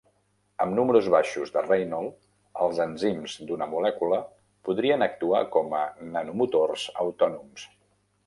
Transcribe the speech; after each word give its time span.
Amb 0.63 0.71
números 0.77 1.09
baixos 1.15 1.51
de 1.57 1.61
Reynold, 1.65 2.15
els 2.67 2.79
enzims 2.85 3.35
d'una 3.51 3.67
molècula 3.75 4.19
podrien 4.69 5.07
actuar 5.09 5.41
com 5.57 5.71
a 5.83 5.85
nanomotors 6.17 6.89
autònoms. 7.05 7.67